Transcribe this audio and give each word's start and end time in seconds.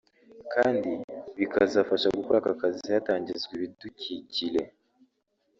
kandi 0.53 0.91
bikazafasha 1.37 2.07
gukora 2.17 2.37
aka 2.41 2.53
kazi 2.61 2.87
hatangizwa 2.95 3.51
ibidukukile 3.57 4.61